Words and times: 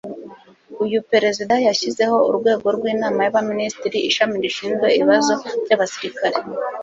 uyu 0.83 0.99
perezida 1.11 1.53
yashyizeho 1.67 2.17
urwego 2.29 2.67
rw’inama 2.77 3.19
y’abaminisitiri 3.25 3.97
ishami 4.09 4.35
rishinzwe 4.43 4.87
ibibazo 4.97 5.33
by’abasirikare 5.63 6.37